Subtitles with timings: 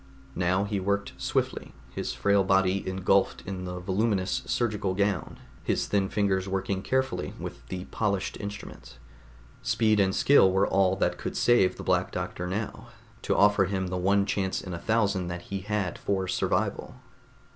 [0.33, 6.09] Now he worked swiftly, his frail body engulfed in the voluminous surgical gown, his thin
[6.09, 8.97] fingers working carefully with the polished instruments.
[9.61, 12.87] Speed and skill were all that could save the Black Doctor now,
[13.21, 16.95] to offer him the one chance in a thousand that he had for survival.